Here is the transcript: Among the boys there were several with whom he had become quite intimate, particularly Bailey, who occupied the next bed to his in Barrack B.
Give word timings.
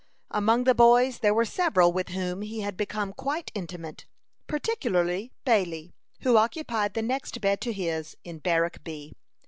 Among 0.31 0.63
the 0.63 0.73
boys 0.73 1.19
there 1.19 1.31
were 1.31 1.45
several 1.45 1.93
with 1.93 2.09
whom 2.09 2.41
he 2.41 2.61
had 2.61 2.75
become 2.75 3.13
quite 3.13 3.51
intimate, 3.53 4.07
particularly 4.47 5.31
Bailey, 5.45 5.93
who 6.21 6.37
occupied 6.37 6.95
the 6.95 7.03
next 7.03 7.39
bed 7.39 7.61
to 7.61 7.71
his 7.71 8.17
in 8.23 8.39
Barrack 8.39 8.83
B. 8.83 9.13